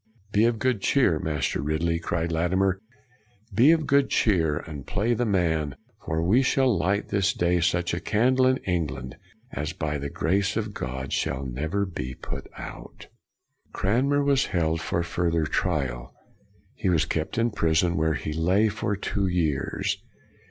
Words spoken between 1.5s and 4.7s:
Ridley," cried Latimer." Be of good cheer,